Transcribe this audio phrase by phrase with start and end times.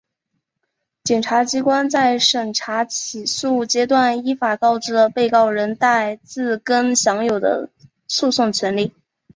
[1.03, 7.69] 检察机关在审查起诉阶段依法告知了被告人戴自更享有的
[8.07, 8.95] 诉讼权利